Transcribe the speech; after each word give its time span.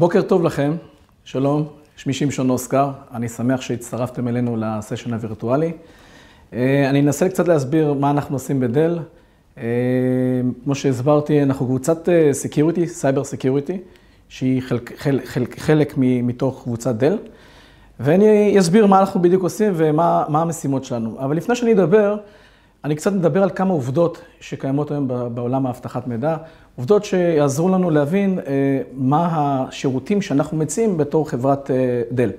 בוקר 0.00 0.22
טוב 0.22 0.44
לכם, 0.44 0.72
שלום, 1.24 1.66
שמי 1.96 2.12
שמשון 2.12 2.50
אוסקר, 2.50 2.90
אני 3.14 3.28
שמח 3.28 3.60
שהצטרפתם 3.60 4.28
אלינו 4.28 4.56
לסשן 4.56 5.14
הווירטואלי. 5.14 5.72
אני 6.52 7.00
אנסה 7.00 7.28
קצת 7.28 7.48
להסביר 7.48 7.92
מה 7.92 8.10
אנחנו 8.10 8.36
עושים 8.36 8.60
ב 8.60 8.66
Dell. 8.66 8.98
כמו 10.64 10.74
שהסברתי, 10.74 11.42
אנחנו 11.42 11.66
קבוצת 11.66 12.08
security, 12.32 12.86
cyber 12.86 13.24
security, 13.24 13.78
שהיא 14.28 14.62
חלק, 14.62 14.92
חלק, 15.26 15.58
חלק 15.58 15.94
מתוך 15.96 16.62
קבוצת 16.62 16.94
Dell, 16.94 17.18
ואני 18.00 18.58
אסביר 18.58 18.86
מה 18.86 19.00
אנחנו 19.00 19.22
בדיוק 19.22 19.42
עושים 19.42 19.72
ומה 19.76 20.24
המשימות 20.28 20.84
שלנו. 20.84 21.16
אבל 21.18 21.36
לפני 21.36 21.56
שאני 21.56 21.72
אדבר, 21.72 22.16
אני 22.86 22.94
קצת 22.94 23.12
מדבר 23.12 23.42
על 23.42 23.50
כמה 23.50 23.72
עובדות 23.72 24.18
שקיימות 24.40 24.90
היום 24.90 25.08
בעולם 25.34 25.66
האבטחת 25.66 26.06
מידע, 26.06 26.36
עובדות 26.76 27.04
שיעזרו 27.04 27.68
לנו 27.68 27.90
להבין 27.90 28.38
מה 28.92 29.28
השירותים 29.32 30.22
שאנחנו 30.22 30.56
מציעים 30.56 30.96
בתור 30.96 31.28
חברת 31.28 31.70
דל. 32.12 32.30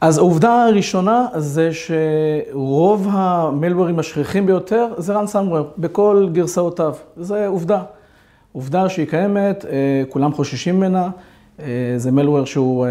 אז 0.00 0.18
העובדה 0.18 0.64
הראשונה 0.64 1.26
זה 1.36 1.70
שרוב 1.72 3.08
המלוורים 3.10 3.98
השכיחים 3.98 4.46
ביותר 4.46 4.86
זה 4.96 5.20
ransomware, 5.20 5.78
בכל 5.78 6.28
גרסאותיו. 6.32 6.94
זה 7.16 7.46
עובדה. 7.46 7.82
עובדה 8.52 8.88
שהיא 8.88 9.06
קיימת, 9.06 9.64
כולם 10.08 10.32
חוששים 10.32 10.76
ממנה, 10.76 11.08
זה 11.96 12.12
מלוור 12.12 12.44
שהוא 12.44 12.86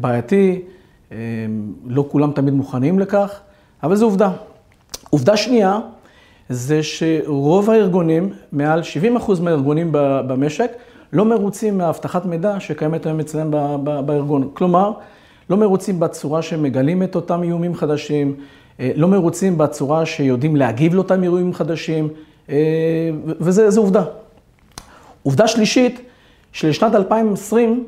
בעייתי, 0.00 0.62
לא 1.86 2.04
כולם 2.08 2.32
תמיד 2.32 2.54
מוכנים 2.54 2.98
לכך, 2.98 3.40
אבל 3.82 3.96
זו 3.96 4.04
עובדה. 4.04 4.30
עובדה 5.14 5.36
שנייה, 5.36 5.78
זה 6.48 6.82
שרוב 6.82 7.70
הארגונים, 7.70 8.32
מעל 8.52 8.80
70% 9.16 9.40
מהארגונים 9.42 9.88
במשק, 9.92 10.72
לא 11.12 11.24
מרוצים 11.24 11.78
מהאבטחת 11.78 12.26
מידע 12.26 12.60
שקיימת 12.60 13.06
היום 13.06 13.20
אצלם 13.20 13.50
בארגון. 14.06 14.48
כלומר, 14.54 14.92
לא 15.50 15.56
מרוצים 15.56 16.00
בצורה 16.00 16.42
שהם 16.42 16.62
מגלים 16.62 17.02
את 17.02 17.14
אותם 17.14 17.42
איומים 17.42 17.74
חדשים, 17.74 18.34
לא 18.78 19.08
מרוצים 19.08 19.58
בצורה 19.58 20.06
שיודעים 20.06 20.56
להגיב 20.56 20.94
לאותם 20.94 21.22
איומים 21.22 21.54
חדשים, 21.54 22.08
וזו 23.40 23.80
עובדה. 23.80 24.04
עובדה 25.22 25.48
שלישית, 25.48 26.00
שלשנת 26.52 26.94
2020, 26.94 27.84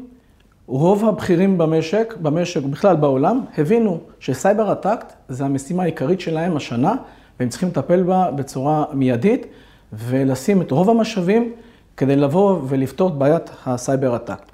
רוב 0.67 1.05
הבכירים 1.05 1.59
במשק, 1.59 2.15
במשק 2.23 2.61
ובכלל 2.65 2.97
בעולם, 2.97 3.41
הבינו 3.59 4.01
שסייבר 4.21 4.73
אטקט 4.73 5.13
זה 5.29 5.45
המשימה 5.45 5.83
העיקרית 5.83 6.21
שלהם 6.21 6.57
השנה, 6.57 6.95
והם 7.41 7.49
צריכים 7.49 7.69
לטפל 7.69 8.03
בה 8.03 8.31
בצורה 8.31 8.85
מיידית, 8.93 9.47
ולשים 9.93 10.63
את 10.63 10.71
רוב 10.71 10.91
המשאבים 10.91 11.53
כדי 11.97 12.17
לבוא 12.17 12.59
ולפתור 12.69 13.09
את 13.09 13.15
בעיית 13.15 13.51
ה 13.67 13.75
cyber 13.75 14.17
attack. 14.17 14.51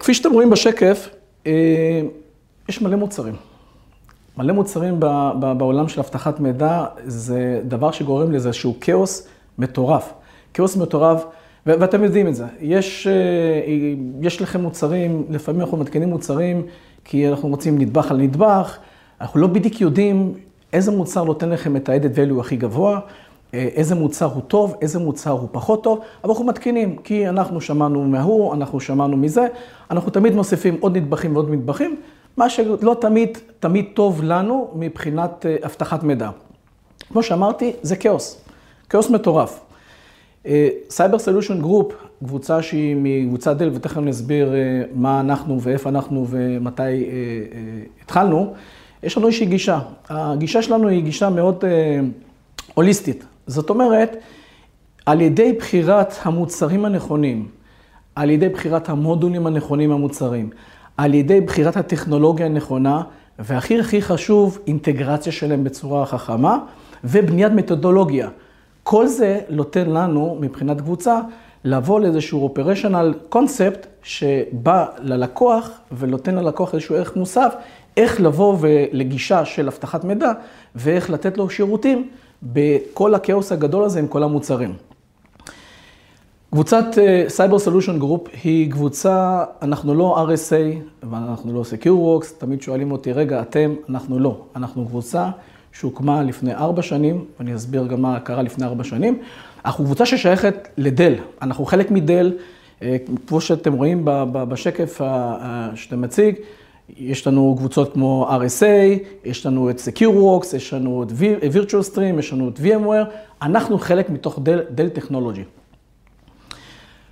כפי 0.00 0.14
שאתם 0.14 0.32
רואים 0.32 0.50
בשקף, 0.50 1.08
יש 2.68 2.82
מלא 2.82 2.96
מוצרים. 2.96 3.34
מלא 4.36 4.52
מוצרים 4.52 5.00
בעולם 5.58 5.88
של 5.88 6.00
אבטחת 6.00 6.40
מידע, 6.40 6.84
זה 7.04 7.60
דבר 7.64 7.90
שגורם 7.90 8.32
לזה 8.32 8.52
שהוא 8.52 8.74
כאוס 8.80 9.28
מטורף. 9.58 10.12
כאוס 10.54 10.76
מטורף, 10.76 11.24
ואתם 11.66 12.04
יודעים 12.04 12.28
את 12.28 12.34
זה. 12.34 12.44
יש, 12.60 13.06
יש 14.20 14.42
לכם 14.42 14.60
מוצרים, 14.60 15.24
לפעמים 15.30 15.60
אנחנו 15.60 15.76
מתקינים 15.76 16.08
מוצרים, 16.08 16.62
כי 17.04 17.28
אנחנו 17.28 17.48
רוצים 17.48 17.78
נדבך 17.78 18.10
על 18.10 18.16
נדבך, 18.16 18.78
אנחנו 19.20 19.40
לא 19.40 19.46
בדיוק 19.46 19.80
יודעים 19.80 20.34
איזה 20.72 20.90
מוצר 20.90 21.24
נותן 21.24 21.50
לכם 21.50 21.76
את 21.76 21.88
ה-added 21.88 22.16
value 22.16 22.40
הכי 22.40 22.56
גבוה, 22.56 23.00
איזה 23.52 23.94
מוצר 23.94 24.26
הוא 24.26 24.42
טוב, 24.42 24.74
איזה 24.80 24.98
מוצר 24.98 25.30
הוא 25.30 25.48
פחות 25.52 25.84
טוב, 25.84 26.00
אבל 26.24 26.30
אנחנו 26.30 26.44
מתקינים, 26.44 26.96
כי 26.96 27.28
אנחנו 27.28 27.60
שמענו 27.60 28.04
מההוא, 28.04 28.54
אנחנו 28.54 28.80
שמענו 28.80 29.16
מזה, 29.16 29.46
אנחנו 29.90 30.10
תמיד 30.10 30.34
מוסיפים 30.34 30.76
עוד 30.80 30.96
נדבכים 30.96 31.36
ועוד 31.36 31.50
נדבכים, 31.50 31.96
מה 32.36 32.50
שלא 32.50 32.96
תמיד, 33.00 33.38
תמיד 33.60 33.84
טוב 33.94 34.22
לנו 34.22 34.68
מבחינת 34.74 35.46
אבטחת 35.64 36.02
מידע. 36.02 36.30
כמו 37.08 37.22
שאמרתי, 37.22 37.72
זה 37.82 37.96
כאוס, 37.96 38.44
כאוס 38.88 39.10
מטורף. 39.10 39.60
Cyber 40.90 41.18
Solution 41.18 41.60
Group, 41.60 41.92
קבוצה 42.24 42.62
שהיא 42.62 42.96
מקבוצת 42.98 43.56
דל, 43.56 43.70
ותכף 43.74 43.98
נסביר 43.98 44.52
מה 44.94 45.20
אנחנו 45.20 45.60
ואיפה 45.60 45.88
אנחנו 45.88 46.26
ומתי 46.28 46.82
התחלנו, 48.02 48.54
יש 49.02 49.16
לנו 49.16 49.26
איזושהי 49.26 49.46
גישה. 49.46 49.80
הגישה 50.08 50.62
שלנו 50.62 50.88
היא 50.88 51.02
גישה 51.02 51.30
מאוד 51.30 51.64
הוליסטית. 52.74 53.24
זאת 53.46 53.70
אומרת, 53.70 54.16
על 55.06 55.20
ידי 55.20 55.52
בחירת 55.52 56.14
המוצרים 56.22 56.84
הנכונים, 56.84 57.48
על 58.14 58.30
ידי 58.30 58.48
בחירת 58.48 58.88
המודולים 58.88 59.46
הנכונים 59.46 59.92
המוצרים, 59.92 60.50
על 60.96 61.14
ידי 61.14 61.40
בחירת 61.40 61.76
הטכנולוגיה 61.76 62.46
הנכונה, 62.46 63.02
והכי 63.38 63.80
הכי 63.80 64.02
חשוב, 64.02 64.58
אינטגרציה 64.66 65.32
שלהם 65.32 65.64
בצורה 65.64 66.06
חכמה, 66.06 66.58
ובניית 67.04 67.52
מתודולוגיה. 67.52 68.28
כל 68.82 69.06
זה 69.06 69.40
נותן 69.48 69.90
לנו, 69.90 70.38
מבחינת 70.40 70.80
קבוצה, 70.80 71.20
לבוא 71.64 72.00
לאיזשהו 72.00 72.42
operational 72.42 73.14
concept 73.28 73.86
שבא 74.02 74.86
ללקוח 74.98 75.70
ונותן 75.98 76.34
ללקוח 76.34 76.74
איזשהו 76.74 76.96
ערך 76.96 77.16
מוסף, 77.16 77.54
איך 77.96 78.20
לבוא 78.20 78.56
לגישה 78.92 79.44
של 79.44 79.66
אבטחת 79.66 80.04
מידע 80.04 80.32
ואיך 80.74 81.10
לתת 81.10 81.38
לו 81.38 81.50
שירותים 81.50 82.08
בכל 82.42 83.14
הכאוס 83.14 83.52
הגדול 83.52 83.84
הזה 83.84 83.98
עם 83.98 84.06
כל 84.06 84.22
המוצרים. 84.22 84.74
קבוצת 86.50 86.84
Cyber 87.28 87.58
Solution 87.58 87.98
Group 87.98 88.28
היא 88.42 88.70
קבוצה, 88.70 89.44
אנחנו 89.62 89.94
לא 89.94 90.26
RSA 90.28 91.04
ואנחנו 91.10 91.52
לא 91.52 91.62
Secure 91.62 92.24
Works, 92.24 92.26
תמיד 92.38 92.62
שואלים 92.62 92.92
אותי, 92.92 93.12
רגע, 93.12 93.42
אתם, 93.42 93.74
אנחנו 93.88 94.18
לא. 94.18 94.36
אנחנו 94.56 94.86
קבוצה 94.86 95.30
שהוקמה 95.72 96.22
לפני 96.22 96.54
ארבע 96.54 96.82
שנים, 96.82 97.24
ואני 97.38 97.54
אסביר 97.54 97.86
גם 97.86 98.02
מה 98.02 98.20
קרה 98.20 98.42
לפני 98.42 98.66
ארבע 98.66 98.84
שנים. 98.84 99.18
אנחנו 99.64 99.84
קבוצה 99.84 100.06
ששייכת 100.06 100.68
לדל, 100.76 101.14
אנחנו 101.42 101.64
חלק 101.64 101.90
מדל, 101.90 102.32
כמו 103.26 103.40
שאתם 103.40 103.72
רואים 103.72 104.02
בשקף 104.32 105.00
שאתה 105.74 105.96
מציג, 105.96 106.34
יש 106.96 107.26
לנו 107.26 107.54
קבוצות 107.58 107.92
כמו 107.92 108.30
RSA, 108.30 108.98
יש 109.24 109.46
לנו 109.46 109.70
את 109.70 109.80
SecureWorks, 109.80 110.56
יש 110.56 110.74
לנו 110.74 111.02
את 111.02 111.10
Virtual 111.54 111.94
Stream, 111.94 112.18
יש 112.18 112.32
לנו 112.32 112.48
את 112.48 112.58
VMware, 112.58 113.10
אנחנו 113.42 113.78
חלק 113.78 114.10
מתוך 114.10 114.38
דל 114.70 114.88
טכנולוגי. 114.88 115.44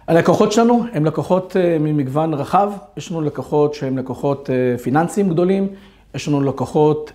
הלקוחות 0.09 0.53
שלנו 0.53 0.85
הם 0.93 1.05
לקוחות 1.05 1.57
ממגוון 1.81 2.35
רחב, 2.35 2.73
יש 2.97 3.11
לנו 3.11 3.21
לקוחות 3.21 3.75
שהם 3.75 3.99
לקוחות 3.99 4.51
פיננסיים 4.83 5.29
גדולים, 5.29 5.69
יש 6.15 6.29
לנו 6.29 6.41
לקוחות 6.41 7.13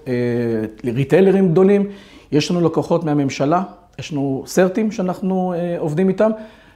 ריטיילרים 0.86 1.52
גדולים, 1.52 1.90
יש 2.32 2.52
לנו 2.52 2.62
לקוחות 2.62 3.04
מהממשלה, 3.04 3.64
יש 4.00 4.12
לנו 4.12 4.44
סרטים 4.46 4.92
שאנחנו 4.92 5.54
עובדים 5.78 6.10
איתם, 6.10 6.32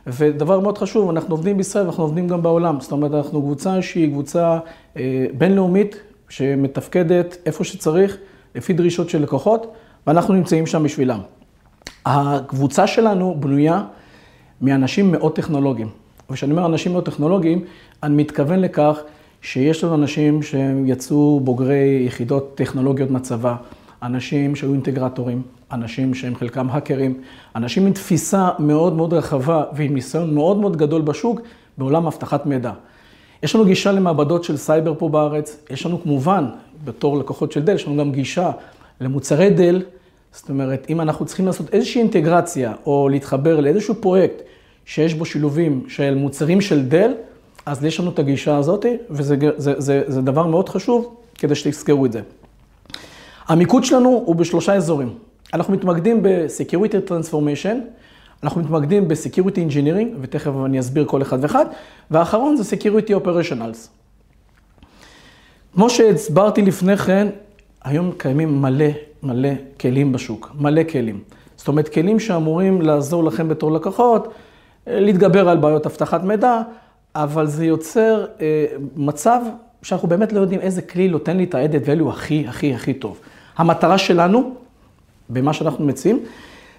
ודבר 0.07 0.59
מאוד 0.59 0.77
חשוב, 0.77 1.09
אנחנו 1.09 1.33
עובדים 1.33 1.57
בישראל 1.57 1.83
ואנחנו 1.83 2.03
עובדים 2.03 2.27
גם 2.27 2.43
בעולם. 2.43 2.79
זאת 2.81 2.91
אומרת, 2.91 3.13
אנחנו 3.13 3.41
קבוצה 3.41 3.81
שהיא 3.81 4.11
קבוצה 4.11 4.59
בינלאומית, 5.37 5.95
שמתפקדת 6.29 7.37
איפה 7.45 7.63
שצריך, 7.63 8.17
לפי 8.55 8.73
דרישות 8.73 9.09
של 9.09 9.21
לקוחות, 9.21 9.73
ואנחנו 10.07 10.33
נמצאים 10.33 10.65
שם 10.65 10.83
בשבילם. 10.83 11.19
הקבוצה 12.05 12.87
שלנו 12.87 13.35
בנויה 13.39 13.83
מאנשים 14.61 15.11
מאוד 15.11 15.35
טכנולוגיים. 15.35 15.89
וכשאני 16.29 16.51
אומר 16.51 16.65
אנשים 16.65 16.91
מאוד 16.91 17.05
טכנולוגיים, 17.05 17.63
אני 18.03 18.15
מתכוון 18.15 18.59
לכך 18.59 18.99
שיש 19.41 19.83
לנו 19.83 19.95
אנשים 19.95 20.43
שהם 20.43 20.85
יצאו 20.87 21.39
בוגרי 21.43 22.03
יחידות 22.07 22.55
טכנולוגיות 22.55 23.11
מהצבא, 23.11 23.55
אנשים 24.03 24.55
שהיו 24.55 24.73
אינטגרטורים, 24.73 25.41
אנשים 25.71 26.13
שהם 26.13 26.35
חלקם 26.35 26.67
האקרים, 26.69 27.21
אנשים 27.55 27.85
עם 27.85 27.93
תפיסה 27.93 28.49
מאוד 28.59 28.93
מאוד 28.93 29.13
רחבה 29.13 29.63
ועם 29.73 29.93
ניסיון 29.93 30.33
מאוד 30.33 30.57
מאוד 30.57 30.77
גדול 30.77 31.01
בשוק 31.01 31.41
בעולם 31.77 32.07
אבטחת 32.07 32.45
מידע. 32.45 32.71
יש 33.43 33.55
לנו 33.55 33.65
גישה 33.65 33.91
למעבדות 33.91 34.43
של 34.43 34.57
סייבר 34.57 34.93
פה 34.97 35.09
בארץ, 35.09 35.63
יש 35.69 35.85
לנו 35.85 36.01
כמובן, 36.03 36.45
בתור 36.85 37.17
לקוחות 37.17 37.51
של 37.51 37.63
דל, 37.63 37.75
יש 37.75 37.87
לנו 37.87 37.97
גם 37.97 38.11
גישה 38.11 38.51
למוצרי 39.01 39.49
דל, 39.49 39.81
זאת 40.31 40.49
אומרת, 40.49 40.85
אם 40.89 41.01
אנחנו 41.01 41.25
צריכים 41.25 41.45
לעשות 41.45 41.73
איזושהי 41.73 42.01
אינטגרציה 42.01 42.73
או 42.85 43.09
להתחבר 43.11 43.59
לאיזשהו 43.59 43.95
פרויקט 43.95 44.41
שיש 44.85 45.13
בו 45.13 45.25
שילובים 45.25 45.83
של 45.87 46.15
מוצרים 46.15 46.61
של 46.61 46.85
דל, 46.85 47.11
אז 47.67 47.83
יש 47.85 47.99
לנו 47.99 48.11
את 48.11 48.19
הגישה 48.19 48.57
הזאת, 48.57 48.85
וזה 49.09 49.35
זה, 49.57 49.73
זה, 49.77 50.03
זה 50.07 50.21
דבר 50.21 50.47
מאוד 50.47 50.69
חשוב 50.69 51.15
כדי 51.35 51.55
שתזכרו 51.55 52.05
את 52.05 52.11
זה. 52.11 52.21
המיקוד 53.47 53.83
שלנו 53.83 54.23
הוא 54.25 54.35
בשלושה 54.35 54.73
אזורים. 54.73 55.13
אנחנו 55.53 55.73
מתמקדים 55.73 56.23
ב-Security 56.23 57.09
Transformation, 57.09 57.75
אנחנו 58.43 58.61
מתמקדים 58.61 59.07
ב-Security 59.07 59.71
Engineering, 59.71 60.17
ותכף 60.21 60.51
אני 60.65 60.79
אסביר 60.79 61.05
כל 61.05 61.21
אחד 61.21 61.37
ואחד, 61.41 61.65
והאחרון 62.11 62.55
זה 62.55 62.75
Security 62.75 63.25
Operationals. 63.25 63.77
כמו 65.73 65.89
שהסברתי 65.89 66.61
לפני 66.61 66.97
כן, 66.97 67.27
היום 67.83 68.11
קיימים 68.17 68.61
מלא 68.61 68.89
מלא 69.23 69.49
כלים 69.79 70.11
בשוק, 70.11 70.51
מלא 70.59 70.83
כלים. 70.83 71.19
זאת 71.57 71.67
אומרת, 71.67 71.89
כלים 71.89 72.19
שאמורים 72.19 72.81
לעזור 72.81 73.23
לכם 73.23 73.49
בתור 73.49 73.71
לקוחות, 73.71 74.33
להתגבר 74.87 75.49
על 75.49 75.57
בעיות 75.57 75.85
אבטחת 75.85 76.23
מידע, 76.23 76.61
אבל 77.23 77.47
זה 77.47 77.65
יוצר 77.65 78.25
אה, 78.41 78.65
מצב 78.95 79.41
שאנחנו 79.81 80.07
באמת 80.07 80.33
לא 80.33 80.39
יודעים 80.39 80.61
איזה 80.61 80.81
כלי 80.81 81.07
נותן 81.07 81.37
לי 81.37 81.43
את 81.43 81.55
ה-added 81.55 81.87
value 81.87 82.09
הכי, 82.09 82.45
הכי, 82.47 82.73
הכי 82.73 82.93
טוב. 82.93 83.19
המטרה 83.57 83.97
שלנו, 83.97 84.55
במה 85.29 85.53
שאנחנו 85.53 85.85
מציעים, 85.85 86.19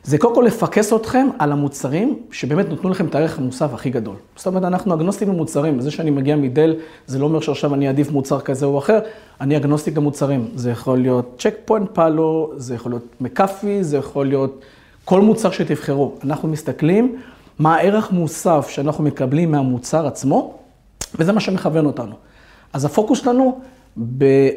זה 0.02 0.18
קודם 0.18 0.34
כל 0.34 0.44
לפקס 0.46 0.92
אתכם 0.92 1.26
על 1.38 1.52
המוצרים 1.52 2.18
שבאמת 2.30 2.68
נותנו 2.68 2.90
לכם 2.90 3.06
את 3.06 3.14
הערך 3.14 3.38
המוסף 3.38 3.74
הכי 3.74 3.90
גדול. 3.90 4.16
זאת 4.36 4.46
אומרת, 4.46 4.64
אנחנו 4.64 4.94
אגנוסטים 4.94 5.28
למוצרים. 5.28 5.80
זה 5.80 5.90
שאני 5.90 6.10
מגיע 6.10 6.36
מדל, 6.36 6.74
זה 7.06 7.18
לא 7.18 7.24
אומר 7.24 7.40
שעכשיו 7.40 7.74
אני 7.74 7.88
אעדיף 7.88 8.10
מוצר 8.10 8.40
כזה 8.40 8.66
או 8.66 8.78
אחר, 8.78 8.98
אני 9.40 9.56
אגנוסטיק 9.56 9.96
למוצרים. 9.96 10.48
זה 10.54 10.70
יכול 10.70 10.98
להיות 10.98 11.34
צ'ק 11.38 11.54
פוינט 11.64 11.90
פאלו, 11.92 12.52
זה 12.56 12.74
יכול 12.74 12.92
להיות 12.92 13.04
מקאפי, 13.20 13.84
זה 13.84 13.96
יכול 13.96 14.26
להיות 14.26 14.64
כל 15.04 15.20
מוצר 15.20 15.50
שתבחרו. 15.50 16.14
אנחנו 16.24 16.48
מסתכלים 16.48 17.16
מה 17.58 17.76
הערך 17.76 18.12
מוסף 18.12 18.68
שאנחנו 18.68 19.04
מקבלים 19.04 19.50
מהמוצר 19.50 20.06
עצמו, 20.06 20.54
וזה 21.14 21.32
מה 21.32 21.40
שמכוון 21.40 21.86
אותנו. 21.86 22.14
אז 22.72 22.84
הפוקוס 22.84 23.18
שלנו 23.18 23.60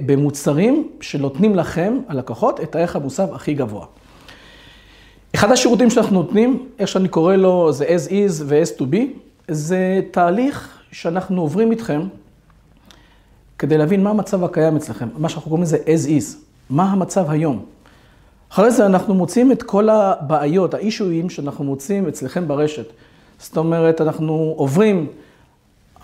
במוצרים 0.06 0.90
שנותנים 1.02 1.56
לכם, 1.56 2.00
הלקוחות, 2.08 2.60
את 2.60 2.76
הערך 2.76 2.96
המוסף 2.96 3.30
הכי 3.34 3.54
גבוה. 3.54 3.86
אחד 5.36 5.52
השירותים 5.52 5.90
שאנחנו 5.90 6.16
נותנים, 6.22 6.68
איך 6.80 6.88
שאני 6.88 7.08
קורא 7.08 7.36
לו, 7.36 7.74
זה 7.74 7.86
as 7.86 8.10
is 8.10 8.44
ו-as 8.46 8.80
to 8.80 8.82
be, 8.82 8.98
זה 9.48 10.02
תהליך 10.12 10.80
שאנחנו 10.92 11.42
עוברים 11.42 11.72
איתכם 11.72 12.02
כדי 13.60 13.78
להבין 13.78 14.04
מה 14.04 14.10
המצב 14.10 14.44
הקיים 14.44 14.76
אצלכם, 14.76 15.10
מה 15.18 15.30
שאנחנו 15.30 15.50
קוראים 15.50 15.64
לזה 15.64 15.78
as 15.78 16.08
is, 16.08 16.36
מה 16.70 16.92
המצב 16.92 17.30
היום. 17.30 17.66
אחרי 18.52 18.72
זה 18.72 18.86
אנחנו 18.86 19.14
מוצאים 19.14 19.52
את 19.52 19.64
כל 19.64 19.90
הבעיות, 19.90 20.74
ה-issueים 20.74 21.30
שאנחנו 21.30 21.64
מוצאים 21.64 22.08
אצלכם 22.08 22.48
ברשת. 22.48 22.86
זאת 23.40 23.58
אומרת, 23.58 24.02
אנחנו 24.02 24.54
עוברים 24.58 25.08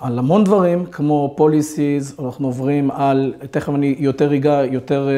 על 0.01 0.19
המון 0.19 0.43
דברים, 0.43 0.85
כמו 0.85 1.35
policies, 1.39 2.23
אנחנו 2.23 2.47
עוברים 2.47 2.91
על, 2.91 3.33
תכף 3.51 3.69
אני 3.69 3.95
יותר 3.99 4.35
אגע, 4.35 4.61
יותר 4.71 5.09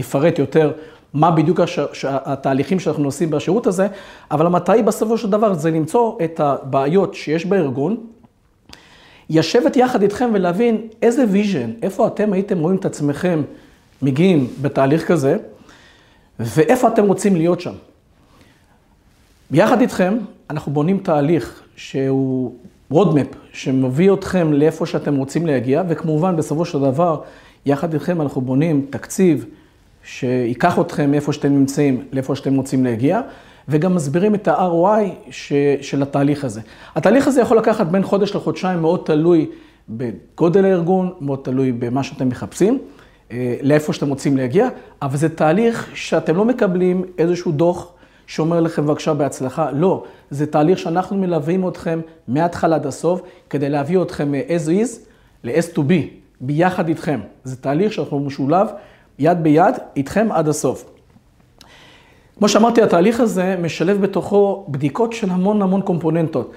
אפרט 0.00 0.24
אה, 0.24 0.38
אה, 0.38 0.42
יותר 0.42 0.72
מה 1.14 1.30
בדיוק 1.30 1.60
הש... 1.60 1.78
התהליכים 2.04 2.80
שאנחנו 2.80 3.04
עושים 3.04 3.30
בשירות 3.30 3.66
הזה, 3.66 3.86
אבל 4.30 4.46
המטרה 4.46 4.74
היא 4.74 4.84
בסופו 4.84 5.18
של 5.18 5.30
דבר 5.30 5.54
זה 5.54 5.70
למצוא 5.70 6.18
את 6.24 6.40
הבעיות 6.40 7.14
שיש 7.14 7.46
בארגון, 7.46 7.96
לשבת 9.30 9.76
יחד 9.76 10.02
איתכם 10.02 10.30
ולהבין 10.34 10.88
איזה 11.02 11.24
vision, 11.30 11.70
איפה 11.82 12.06
אתם 12.06 12.32
הייתם 12.32 12.58
רואים 12.58 12.76
את 12.76 12.84
עצמכם 12.84 13.42
מגיעים 14.02 14.46
בתהליך 14.62 15.06
כזה, 15.06 15.36
ואיפה 16.44 16.88
אתם 16.88 17.06
רוצים 17.06 17.36
להיות 17.36 17.60
שם. 17.60 17.72
יחד 19.50 19.80
איתכם, 19.80 20.18
אנחנו 20.50 20.72
בונים 20.72 20.98
תהליך 20.98 21.62
שהוא 21.76 22.54
roadmap, 22.92 23.36
שמביא 23.52 24.12
אתכם 24.12 24.52
לאיפה 24.52 24.86
שאתם 24.86 25.16
רוצים 25.16 25.46
להגיע, 25.46 25.82
וכמובן, 25.88 26.36
בסופו 26.36 26.64
של 26.64 26.80
דבר, 26.80 27.20
יחד 27.66 27.94
איתכם 27.94 28.20
אנחנו 28.20 28.40
בונים 28.40 28.86
תקציב 28.90 29.46
שייקח 30.04 30.78
אתכם 30.78 31.10
מאיפה 31.10 31.32
שאתם 31.32 31.48
נמצאים 31.48 32.04
לאיפה 32.12 32.36
שאתם 32.36 32.56
רוצים 32.56 32.84
להגיע, 32.84 33.20
וגם 33.68 33.94
מסבירים 33.94 34.34
את 34.34 34.48
ה-ROI 34.48 35.30
ש, 35.30 35.52
של 35.80 36.02
התהליך 36.02 36.44
הזה. 36.44 36.60
התהליך 36.94 37.28
הזה 37.28 37.40
יכול 37.40 37.58
לקחת 37.58 37.86
בין 37.86 38.02
חודש 38.02 38.34
לחודשיים, 38.34 38.80
מאוד 38.80 39.02
תלוי 39.04 39.46
בגודל 39.88 40.64
הארגון, 40.64 41.12
מאוד 41.20 41.38
תלוי 41.42 41.72
במה 41.72 42.02
שאתם 42.02 42.28
מחפשים, 42.28 42.78
לאיפה 43.62 43.92
שאתם 43.92 44.08
רוצים 44.08 44.36
להגיע, 44.36 44.68
אבל 45.02 45.16
זה 45.16 45.28
תהליך 45.28 45.90
שאתם 45.94 46.36
לא 46.36 46.44
מקבלים 46.44 47.04
איזשהו 47.18 47.52
דוח 47.52 47.92
שאומר 48.26 48.60
לכם 48.60 48.86
בבקשה 48.86 49.14
בהצלחה, 49.14 49.70
לא, 49.70 50.04
זה 50.30 50.46
תהליך 50.46 50.78
שאנחנו 50.78 51.16
מלווים 51.16 51.68
אתכם 51.68 52.00
מההתחלה 52.28 52.76
עד 52.76 52.86
הסוף, 52.86 53.22
כדי 53.50 53.68
להביא 53.68 54.02
אתכם 54.02 54.32
מ-as 54.32 54.68
is 54.68 54.98
ל-s 55.44 55.76
to 55.76 55.78
be, 55.78 56.06
ביחד 56.40 56.88
איתכם. 56.88 57.20
זה 57.44 57.56
תהליך 57.56 57.92
שאנחנו 57.92 58.20
משולב 58.20 58.68
יד 59.18 59.42
ביד, 59.42 59.74
איתכם 59.96 60.28
עד 60.32 60.48
הסוף. 60.48 60.90
כמו 62.38 62.48
שאמרתי, 62.48 62.82
התהליך 62.82 63.20
הזה 63.20 63.56
משלב 63.62 64.00
בתוכו 64.00 64.66
בדיקות 64.68 65.12
של 65.12 65.30
המון 65.30 65.62
המון 65.62 65.82
קומפוננטות. 65.82 66.52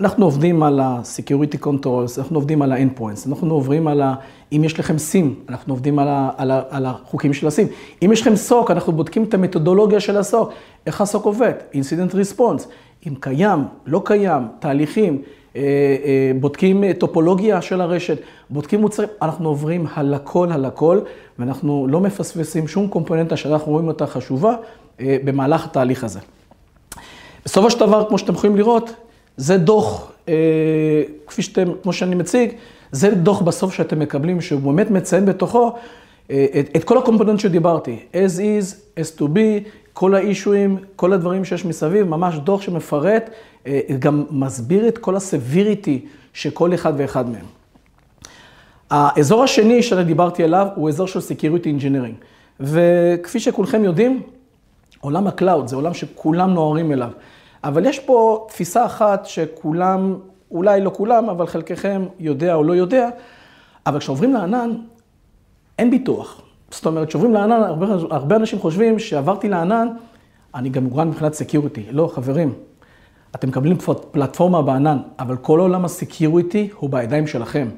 אנחנו 0.00 0.24
עובדים 0.24 0.62
על 0.62 0.80
ה-Security 0.80 1.64
Controls, 1.64 2.18
אנחנו 2.18 2.36
עובדים 2.36 2.62
על 2.62 2.72
ה-Endpoints, 2.72 3.28
אנחנו 3.28 3.54
עוברים 3.54 3.88
על 3.88 4.02
ה... 4.02 4.14
אם 4.52 4.64
יש 4.64 4.78
לכם 4.80 4.96
SIM, 4.96 5.50
אנחנו 5.50 5.72
עובדים 5.74 5.98
על, 5.98 6.08
ה, 6.08 6.30
על, 6.36 6.50
ה, 6.50 6.62
על 6.70 6.86
החוקים 6.86 7.32
של 7.32 7.46
ה-SIM. 7.46 8.04
אם 8.04 8.12
יש 8.12 8.20
לכם 8.20 8.32
SOC, 8.48 8.72
אנחנו 8.72 8.92
בודקים 8.92 9.24
את 9.24 9.34
המתודולוגיה 9.34 10.00
של 10.00 10.16
ה-SOC, 10.16 10.46
איך 10.86 11.00
ה-SOC 11.00 11.22
עובד, 11.22 11.52
Incident 11.72 12.14
Response, 12.14 12.62
אם 13.08 13.14
קיים, 13.20 13.58
לא 13.86 14.02
קיים, 14.04 14.42
תהליכים, 14.58 15.22
אה, 15.56 15.62
אה, 16.04 16.32
בודקים 16.40 16.92
טופולוגיה 16.92 17.62
של 17.62 17.80
הרשת, 17.80 18.18
בודקים 18.50 18.80
מוצרים, 18.80 19.08
אנחנו 19.22 19.48
עוברים 19.48 19.86
על 19.94 20.14
הכל, 20.14 20.48
על 20.52 20.64
הכל, 20.64 21.00
ואנחנו 21.38 21.86
לא 21.90 22.00
מפספסים 22.00 22.68
שום 22.68 22.88
קומפוננטה 22.88 23.36
שאנחנו 23.36 23.72
רואים 23.72 23.88
אותה 23.88 24.06
חשובה 24.06 24.54
אה, 25.00 25.16
במהלך 25.24 25.64
התהליך 25.64 26.04
הזה. 26.04 26.20
בסופו 27.44 27.70
של 27.70 27.80
דבר, 27.80 28.08
כמו 28.08 28.18
שאתם 28.18 28.32
יכולים 28.32 28.56
לראות, 28.56 28.90
זה 29.40 29.58
דוח, 29.58 30.12
כפי 31.26 31.42
שאתם, 31.42 31.68
כמו 31.82 31.92
שאני 31.92 32.14
מציג, 32.14 32.52
זה 32.92 33.10
דוח 33.10 33.42
בסוף 33.42 33.74
שאתם 33.74 33.98
מקבלים, 33.98 34.40
שהוא 34.40 34.60
באמת 34.60 34.90
מציין 34.90 35.26
בתוכו 35.26 35.72
את, 36.26 36.68
את 36.76 36.84
כל 36.84 36.98
הקומפוננט 36.98 37.40
שדיברתי, 37.40 37.98
as 38.12 38.38
is, 38.38 38.98
as 38.98 39.18
to 39.18 39.22
be, 39.22 39.68
כל 39.92 40.14
האישויים, 40.14 40.76
כל 40.96 41.12
הדברים 41.12 41.44
שיש 41.44 41.64
מסביב, 41.64 42.06
ממש 42.06 42.36
דוח 42.38 42.62
שמפרט, 42.62 43.30
אה, 43.66 43.80
גם 43.98 44.24
מסביר 44.30 44.88
את 44.88 44.98
כל 44.98 45.16
הסביריטי 45.16 46.06
של 46.32 46.50
כל 46.50 46.74
אחד 46.74 46.92
ואחד 46.96 47.28
מהם. 47.28 47.44
האזור 48.90 49.44
השני 49.44 49.82
שאני 49.82 50.04
דיברתי 50.04 50.44
עליו 50.44 50.66
הוא 50.74 50.88
אזור 50.88 51.06
של 51.06 51.18
Security 51.18 51.64
Engineering. 51.64 52.24
וכפי 52.60 53.40
שכולכם 53.40 53.84
יודעים, 53.84 54.22
עולם 55.00 55.26
ה-cloud 55.26 55.68
זה 55.68 55.76
עולם 55.76 55.94
שכולם 55.94 56.54
נוהרים 56.54 56.92
אליו. 56.92 57.10
אבל 57.64 57.86
יש 57.86 57.98
פה 57.98 58.46
תפיסה 58.48 58.86
אחת 58.86 59.26
שכולם, 59.26 60.18
אולי 60.50 60.80
לא 60.80 60.90
כולם, 60.94 61.28
אבל 61.28 61.46
חלקכם 61.46 62.06
יודע 62.18 62.54
או 62.54 62.62
לא 62.62 62.72
יודע, 62.72 63.08
אבל 63.86 63.98
כשעוברים 63.98 64.32
לענן, 64.32 64.70
אין 65.78 65.90
ביטוח. 65.90 66.42
זאת 66.70 66.86
אומרת, 66.86 67.08
כשעוברים 67.08 67.34
לענן, 67.34 67.62
הרבה, 67.62 67.86
הרבה 68.10 68.36
אנשים 68.36 68.58
חושבים 68.58 68.98
שעברתי 68.98 69.48
לענן, 69.48 69.88
אני 70.54 70.68
גם 70.68 70.84
מוגן 70.84 71.08
מבחינת 71.08 71.34
security. 71.34 71.86
לא, 71.90 72.10
חברים, 72.14 72.52
אתם 73.34 73.48
מקבלים 73.48 73.76
פלטפורמה 74.10 74.62
בענן, 74.62 74.98
אבל 75.18 75.36
כל 75.36 75.60
עולם 75.60 75.84
ה-security 75.84 76.68
הוא 76.76 76.90
בידיים 76.90 77.26
שלכם. 77.26 77.68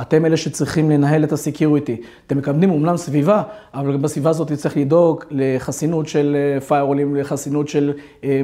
אתם 0.00 0.26
אלה 0.26 0.36
שצריכים 0.36 0.90
לנהל 0.90 1.24
את 1.24 1.32
ה-security. 1.32 2.00
אתם 2.26 2.38
מקבלים 2.38 2.70
אומנם 2.70 2.96
סביבה, 2.96 3.42
אבל 3.74 3.96
בסביבה 3.96 4.30
הזאת 4.30 4.52
צריך 4.52 4.76
לדאוג 4.76 5.24
לחסינות 5.30 6.08
של 6.08 6.36
firewallים, 6.66 7.16
אה, 7.16 7.20
לחסינות 7.20 7.68
של 7.68 7.92
אה, 8.24 8.42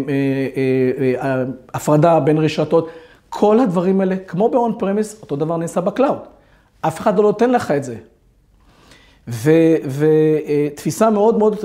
אה, 1.23 1.45
הפרדה 1.75 2.21
בין 2.21 2.39
רשתות. 2.39 2.89
כל 3.29 3.61
הדברים 3.61 4.01
האלה, 4.01 4.17
כמו 4.17 4.49
ב-on 4.49 4.83
premise, 4.83 5.23
אותו 5.23 5.37
דבר 5.37 5.57
נעשה 5.57 5.81
ב-cloud. 5.81 6.19
אף 6.81 7.01
אחד 7.01 7.17
לא 7.17 7.23
נותן 7.23 7.51
לך 7.51 7.71
את 7.71 7.85
זה. 7.85 7.97
ותפיסה 9.89 11.11
מאוד 11.11 11.39
מאוד 11.39 11.57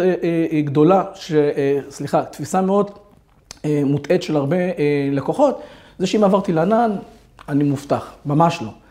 גדולה, 0.63 1.03
ש, 1.13 1.33
סליחה, 1.89 2.23
תפיסה 2.23 2.61
מאוד 2.61 2.91
מוטעית 3.65 4.23
של 4.23 4.35
הרבה 4.35 4.57
לקוחות, 5.11 5.61
זה 5.99 6.07
שאם 6.07 6.23
עברתי 6.23 6.53
לענן, 6.53 6.91
אני 7.49 7.63
מובטח, 7.63 8.13
ממש 8.25 8.61
לא. 8.61 8.82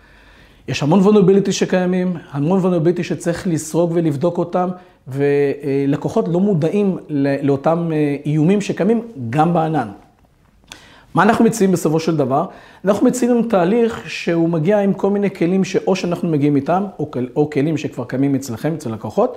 יש 0.69 0.83
המון 0.83 1.01
vulnerability 1.01 1.53
שקיימים, 1.53 2.17
המון 2.31 2.61
vulnerability 2.65 3.03
שצריך 3.03 3.47
לסרוג 3.47 3.91
ולבדוק 3.95 4.39
אותם, 4.39 4.69
ולקוחות 5.09 6.29
לא 6.29 6.41
מודעים 6.41 6.99
לאותם 7.43 7.91
איומים 8.27 8.61
שקיימים 8.61 9.03
גם 9.31 9.55
בענן. 9.55 9.89
מה 11.15 11.23
אנחנו 11.23 11.45
מציעים 11.45 11.73
בסופו 11.73 12.01
של 12.01 12.17
דבר? 12.17 12.45
אנחנו 12.85 13.07
מציעים 13.07 13.49
תהליך 13.49 14.11
שהוא 14.11 14.49
מגיע 14.49 14.79
עם 14.79 14.93
כל 14.93 15.11
מיני 15.11 15.31
כלים 15.31 15.65
שאו 15.65 15.97
שאנחנו 15.97 16.29
מגיעים 16.29 16.57
איתם, 16.57 16.85
או, 16.99 17.11
או 17.37 17.51
כלים 17.51 17.77
שכבר 17.77 18.05
קיימים 18.05 18.35
אצלכם, 18.35 18.75
אצל 18.75 18.93
לקוחות, 18.93 19.37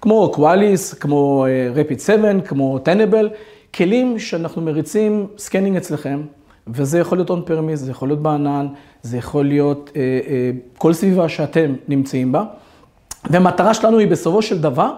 כמו 0.00 0.30
קואליס, 0.34 0.94
כמו 0.94 1.46
Rapid 1.74 1.98
uh, 1.98 2.02
7, 2.02 2.40
כמו 2.40 2.78
Tenable, 2.78 3.28
כלים 3.74 4.18
שאנחנו 4.18 4.62
מריצים 4.62 5.26
scanning 5.38 5.76
אצלכם, 5.76 6.20
וזה 6.68 6.98
יכול 6.98 7.18
להיות 7.18 7.30
on 7.30 7.42
premise, 7.46 7.80
זה 7.80 7.90
יכול 7.90 8.08
להיות 8.08 8.22
בענן, 8.22 8.66
זה 9.02 9.16
יכול 9.16 9.44
להיות 9.44 9.90
uh, 9.92 9.92
uh, 9.92 10.78
כל 10.78 10.92
סביבה 10.92 11.28
שאתם 11.28 11.74
נמצאים 11.88 12.32
בה. 12.32 12.44
והמטרה 13.30 13.74
שלנו 13.74 13.98
היא 13.98 14.08
בסופו 14.08 14.42
של 14.42 14.60
דבר, 14.60 14.92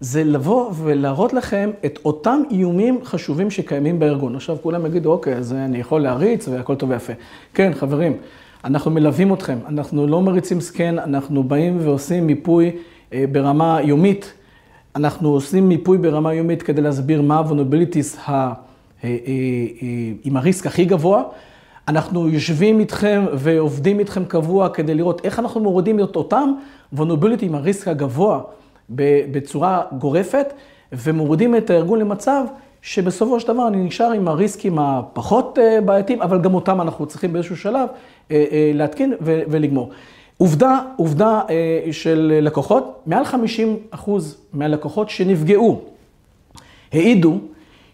זה 0.00 0.24
לבוא 0.24 0.70
ולהראות 0.74 1.32
לכם 1.32 1.70
את 1.84 1.98
אותם 2.04 2.42
איומים 2.50 3.00
חשובים 3.04 3.50
שקיימים 3.50 3.98
בארגון. 3.98 4.34
עכשיו 4.36 4.56
כולם 4.62 4.86
יגידו, 4.86 5.12
אוקיי, 5.12 5.34
אז 5.34 5.52
אני 5.52 5.78
יכול 5.78 6.02
להריץ 6.02 6.48
והכל 6.48 6.74
טוב 6.74 6.90
ויפה. 6.90 7.12
כן, 7.54 7.72
חברים, 7.74 8.16
אנחנו 8.64 8.90
מלווים 8.90 9.34
אתכם, 9.34 9.58
אנחנו 9.68 10.06
לא 10.06 10.22
מריצים 10.22 10.60
scan, 10.60 10.98
אנחנו 10.98 11.42
באים 11.42 11.78
ועושים 11.80 12.26
מיפוי 12.26 12.70
אה, 13.12 13.24
ברמה 13.32 13.78
יומית. 13.82 14.32
אנחנו 14.96 15.28
עושים 15.28 15.68
מיפוי 15.68 15.98
ברמה 15.98 16.34
יומית 16.34 16.62
כדי 16.62 16.82
להסביר 16.82 17.22
מה 17.22 17.38
ה-vulnerabilities. 17.38 18.18
אה, 18.18 18.34
אה, 18.34 18.52
עם 20.24 20.36
הריסק 20.36 20.66
הכי 20.66 20.84
גבוה. 20.84 21.22
אנחנו 21.88 22.28
יושבים 22.28 22.80
איתכם 22.80 23.24
ועובדים 23.34 23.98
איתכם 23.98 24.24
קבוע 24.24 24.68
כדי 24.68 24.94
לראות 24.94 25.24
איך 25.24 25.38
אנחנו 25.38 25.60
מורידים 25.60 26.00
את 26.00 26.16
אותם 26.16 26.52
vulnerability 26.96 27.42
עם 27.42 27.54
הריסק 27.54 27.88
הגבוה 27.88 28.40
בצורה 28.90 29.82
גורפת, 29.98 30.52
ומורידים 30.92 31.56
את 31.56 31.70
הארגון 31.70 31.98
למצב 31.98 32.44
שבסופו 32.82 33.40
של 33.40 33.48
דבר 33.48 33.68
אני 33.68 33.76
נשאר 33.76 34.12
עם 34.12 34.28
הריסקים 34.28 34.78
הפחות 34.78 35.58
אה, 35.58 35.80
בעייתיים, 35.80 36.22
אבל 36.22 36.40
גם 36.40 36.54
אותם 36.54 36.80
אנחנו 36.80 37.06
צריכים 37.06 37.32
באיזשהו 37.32 37.56
שלב 37.56 37.88
אה, 38.30 38.44
אה, 38.52 38.70
להתקין 38.74 39.14
ולגמור. 39.20 39.90
עובדה, 40.36 40.80
עובדה 40.96 41.40
של 41.92 42.38
לקוחות, 42.42 43.02
מעל 43.06 43.24
50 43.24 43.76
אחוז 43.90 44.38
מהלקוחות 44.52 45.10
שנפגעו 45.10 45.80
העידו 46.92 47.38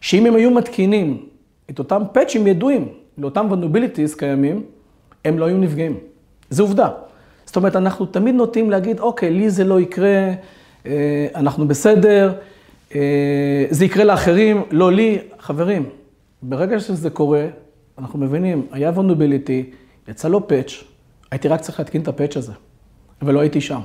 שאם 0.01 0.27
הם 0.27 0.35
היו 0.35 0.51
מתקינים 0.51 1.27
את 1.71 1.79
אותם 1.79 2.03
פאצ'ים 2.13 2.47
ידועים 2.47 2.89
לאותם 3.19 3.47
vulnerabilities 3.51 4.19
קיימים, 4.19 4.63
הם 5.25 5.39
לא 5.39 5.45
היו 5.45 5.59
נפגעים. 5.59 5.97
זו 6.51 6.63
עובדה. 6.63 6.89
זאת 7.47 7.57
אומרת, 7.57 7.77
אנחנו 7.77 8.07
תמיד 8.07 8.35
נוטים 8.35 8.71
להגיד, 8.71 9.01
אוקיי, 9.01 9.31
לי 9.31 9.51
זה 9.51 9.65
לא 9.65 9.81
יקרה, 9.81 10.33
אנחנו 11.35 11.69
בסדר, 11.69 12.33
אה, 12.95 13.67
זה 13.71 13.85
יקרה 13.85 14.05
לאחרים, 14.05 14.63
לא 14.71 14.93
לי. 14.93 15.19
חברים, 15.39 15.89
ברגע 16.43 16.81
שזה 16.81 17.11
קורה, 17.11 17.47
אנחנו 17.99 18.19
מבינים, 18.19 18.67
היה 18.73 18.93
vulnerability, 18.97 19.75
יצא 20.09 20.29
לו 20.29 20.49
פאץ', 20.49 20.85
הייתי 21.31 21.49
רק 21.49 21.61
צריך 21.61 21.79
להתקין 21.79 22.03
את 22.03 22.09
הפאץ' 22.09 22.37
הזה, 22.37 22.53
ולא 23.23 23.41
הייתי 23.41 23.61
שם. 23.61 23.81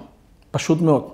פשוט 0.51 0.81
מאוד. 0.81 1.09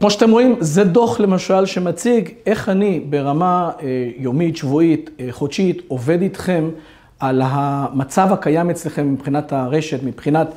כמו 0.00 0.10
שאתם 0.10 0.30
רואים, 0.30 0.56
זה 0.60 0.84
דוח 0.84 1.20
למשל 1.20 1.66
שמציג 1.66 2.28
איך 2.46 2.68
אני 2.68 3.00
ברמה 3.00 3.70
אה, 3.82 4.10
יומית, 4.16 4.56
שבועית, 4.56 5.10
אה, 5.20 5.26
חודשית, 5.30 5.82
עובד 5.88 6.22
איתכם 6.22 6.70
על 7.18 7.42
המצב 7.44 8.32
הקיים 8.32 8.70
אצלכם 8.70 9.12
מבחינת 9.12 9.52
הרשת, 9.52 10.02
מבחינת 10.02 10.48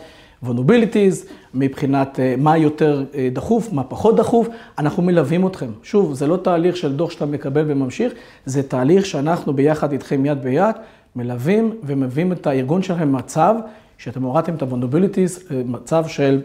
vulnerabilities, 0.45 1.27
מבחינת 1.53 2.19
אה, 2.19 2.35
מה 2.37 2.57
יותר 2.57 3.03
דחוף, 3.33 3.73
מה 3.73 3.83
פחות 3.83 4.15
דחוף, 4.15 4.47
אנחנו 4.77 5.03
מלווים 5.03 5.47
אתכם. 5.47 5.69
שוב, 5.83 6.13
זה 6.13 6.27
לא 6.27 6.37
תהליך 6.37 6.77
של 6.77 6.95
דוח 6.95 7.11
שאתה 7.11 7.25
מקבל 7.25 7.63
וממשיך, 7.67 8.13
זה 8.45 8.63
תהליך 8.63 9.05
שאנחנו 9.05 9.53
ביחד 9.53 9.91
איתכם 9.91 10.25
יד 10.25 10.43
ביד, 10.43 10.75
מלווים 11.15 11.75
ומביאים 11.83 12.31
את 12.31 12.47
הארגון 12.47 12.83
שלכם 12.83 13.11
במצב 13.11 13.55
שאתם 13.97 14.23
הורדתם 14.23 14.55
את 14.55 14.61
ה-vulnerabilities, 14.61 15.53
מצב 15.65 16.07
של, 16.07 16.41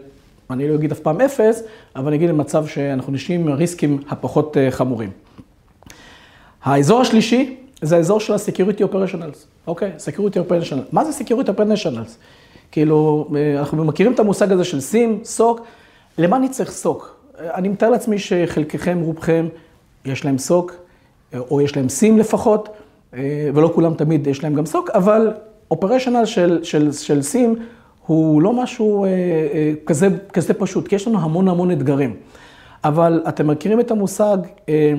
אני 0.51 0.69
לא 0.69 0.75
אגיד 0.75 0.91
אף 0.91 0.99
פעם 0.99 1.21
אפס, 1.21 1.63
אבל 1.95 2.07
אני 2.07 2.15
אגיד 2.15 2.29
למצב 2.29 2.67
שאנחנו 2.67 3.13
נשאים 3.13 3.41
עם 3.41 3.47
הריסקים 3.47 3.99
הפחות 4.09 4.57
חמורים. 4.69 5.09
האזור 6.63 7.01
השלישי 7.01 7.57
זה 7.81 7.95
האזור 7.95 8.19
של 8.19 8.33
ה-Security 8.33 8.93
Operationals, 8.93 9.37
אוקיי? 9.67 9.91
Security 9.97 10.35
Operationals. 10.49 10.89
מה 10.91 11.05
זה 11.05 11.23
Security 11.23 11.47
Operationals? 11.47 12.09
כאילו, 12.71 13.27
אנחנו 13.57 13.85
מכירים 13.85 14.13
את 14.13 14.19
המושג 14.19 14.51
הזה 14.51 14.63
של 14.63 14.79
סים, 14.79 15.19
סוק, 15.23 15.61
למה 16.17 16.37
אני 16.37 16.49
צריך 16.49 16.71
סוק? 16.71 17.15
אני 17.39 17.69
מתאר 17.69 17.89
לעצמי 17.89 18.19
שחלקכם, 18.19 18.99
רובכם, 19.01 19.47
יש 20.05 20.25
להם 20.25 20.37
סוק, 20.37 20.75
או 21.33 21.61
יש 21.61 21.77
להם 21.77 21.89
סים 21.89 22.17
לפחות, 22.17 22.69
ולא 23.53 23.71
כולם 23.75 23.93
תמיד 23.93 24.27
יש 24.27 24.43
להם 24.43 24.53
גם 24.53 24.65
סוק, 24.65 24.89
אבל 24.89 25.33
אופרשנל 25.71 26.25
של, 26.25 26.59
של, 26.63 26.91
של 26.91 27.21
סים 27.21 27.55
הוא 28.09 28.41
לא 28.41 28.53
משהו 28.53 29.05
אה, 29.05 29.09
אה, 29.09 29.73
כזה, 29.85 30.07
כזה 30.33 30.53
פשוט, 30.53 30.87
כי 30.87 30.95
יש 30.95 31.07
לנו 31.07 31.19
המון 31.19 31.47
המון 31.47 31.71
אתגרים. 31.71 32.15
אבל 32.83 33.23
אתם 33.27 33.47
מכירים 33.47 33.79
את 33.79 33.91
המושג, 33.91 34.37
אה, 34.69 34.93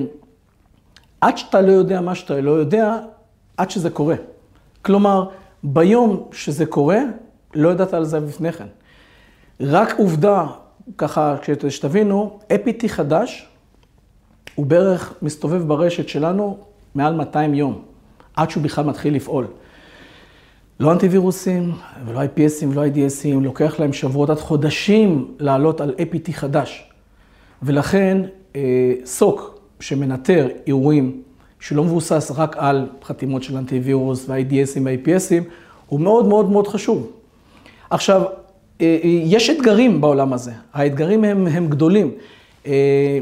עד 1.21 1.37
שאתה 1.37 1.61
לא 1.61 1.71
יודע 1.71 2.01
מה 2.01 2.15
שאתה 2.15 2.41
לא 2.41 2.51
יודע, 2.51 2.97
עד 3.57 3.69
שזה 3.69 3.89
קורה. 3.89 4.15
כלומר, 4.81 5.29
ביום 5.63 6.23
שזה 6.31 6.65
קורה, 6.65 6.99
לא 7.55 7.69
ידעת 7.69 7.93
על 7.93 8.05
זה 8.05 8.19
לפני 8.19 8.51
כן. 8.51 8.67
רק 9.59 9.99
עובדה, 9.99 10.45
ככה, 10.97 11.35
שתבינו, 11.69 12.39
APT 12.53 12.87
חדש, 12.87 13.47
הוא 14.55 14.65
בערך 14.65 15.13
מסתובב 15.21 15.67
ברשת 15.67 16.09
שלנו 16.09 16.57
מעל 16.95 17.13
200 17.13 17.53
יום, 17.53 17.81
עד 18.35 18.49
שהוא 18.49 18.63
בכלל 18.63 18.85
מתחיל 18.85 19.15
לפעול. 19.15 19.47
לא 20.81 20.91
אנטיווירוסים, 20.91 21.71
ולא 22.05 22.19
IPSים 22.23 22.65
ולא 22.69 22.85
IDSים, 22.85 23.39
לוקח 23.41 23.79
להם 23.79 23.93
שבועות 23.93 24.29
עד 24.29 24.39
חודשים 24.39 25.35
לעלות 25.39 25.81
על 25.81 25.95
APT 25.97 26.31
חדש. 26.33 26.89
ולכן 27.63 28.21
אה, 28.55 28.93
סוק 29.05 29.59
שמנטר 29.79 30.47
אירועים 30.67 31.21
שלא 31.59 31.83
מבוסס 31.83 32.31
רק 32.35 32.55
על 32.59 32.89
חתימות 33.03 33.43
של 33.43 33.57
אנטיווירוס 33.57 34.25
ו-IDSים 34.29 34.79
ו-IPSים, 34.83 35.43
הוא 35.87 35.99
מאוד 35.99 36.27
מאוד 36.27 36.49
מאוד 36.51 36.67
חשוב. 36.67 37.11
עכשיו, 37.89 38.21
אה, 38.21 38.27
אה, 38.81 38.99
יש 39.03 39.49
אתגרים 39.49 40.01
בעולם 40.01 40.33
הזה, 40.33 40.51
האתגרים 40.73 41.23
הם, 41.23 41.47
הם 41.47 41.67
גדולים. 41.67 42.11
אה, 42.67 43.19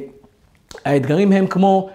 האתגרים 0.85 1.31
הם 1.31 1.47
כמו 1.47 1.89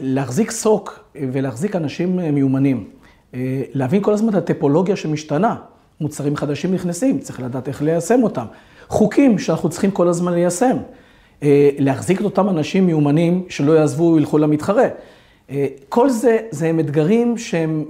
להחזיק 0.00 0.50
סוק 0.50 1.04
ולהחזיק 1.32 1.76
אנשים 1.76 2.16
מיומנים. 2.16 2.88
להבין 3.74 4.02
כל 4.02 4.12
הזמן 4.12 4.28
את 4.28 4.34
הטופולוגיה 4.34 4.96
שמשתנה. 4.96 5.56
מוצרים 6.00 6.36
חדשים 6.36 6.74
נכנסים, 6.74 7.18
צריך 7.18 7.40
לדעת 7.40 7.68
איך 7.68 7.82
ליישם 7.82 8.22
אותם. 8.22 8.44
חוקים 8.88 9.38
שאנחנו 9.38 9.68
צריכים 9.68 9.90
כל 9.90 10.08
הזמן 10.08 10.32
ליישם. 10.32 10.76
להחזיק 11.78 12.20
את 12.20 12.24
אותם 12.24 12.48
אנשים 12.48 12.86
מיומנים 12.86 13.44
שלא 13.48 13.72
יעזבו 13.72 14.12
וילכו 14.14 14.38
למתחרה. 14.38 14.86
כל 15.88 16.10
זה, 16.10 16.38
זה 16.50 16.66
הם 16.66 16.80
אתגרים 16.80 17.38
שהם 17.38 17.84